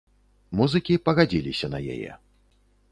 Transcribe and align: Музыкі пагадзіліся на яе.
Музыкі 0.61 0.95
пагадзіліся 1.11 1.67
на 1.77 1.87
яе. 1.99 2.11